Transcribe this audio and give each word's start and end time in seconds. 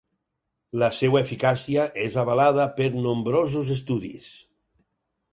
La 0.83 0.87
seva 0.99 1.19
eficàcia 1.25 1.83
és 2.05 2.17
avalada 2.21 2.65
per 2.79 2.87
nombrosos 2.95 3.69
estudis. 3.77 4.31